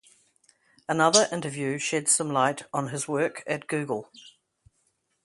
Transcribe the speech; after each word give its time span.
Another 0.89 1.29
interview 1.31 1.77
sheds 1.77 2.09
some 2.09 2.31
light 2.31 2.63
on 2.73 2.87
his 2.87 3.07
work 3.07 3.43
at 3.45 3.67
Google. 3.67 4.09